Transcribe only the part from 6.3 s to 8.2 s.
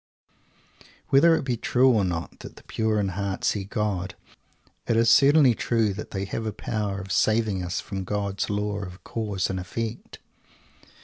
a power of saving us from